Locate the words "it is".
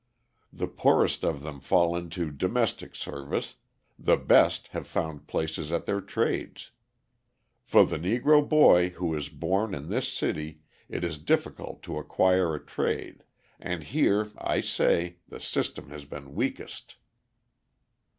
10.89-11.19